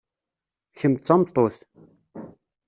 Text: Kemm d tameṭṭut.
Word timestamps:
Kemm 0.79 0.95
d 0.95 0.99
tameṭṭut. 1.01 1.55